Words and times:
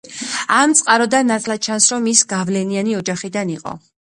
ამ 0.59 0.71
წყაროდან 0.79 1.29
ნათლად 1.33 1.63
ჩანს, 1.67 1.91
რომ 1.93 2.09
ის 2.13 2.25
გავლენიანი 2.35 2.97
ოჯახიდან 3.03 3.55
იყო. 3.59 3.77